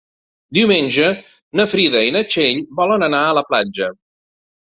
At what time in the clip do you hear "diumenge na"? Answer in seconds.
0.57-1.65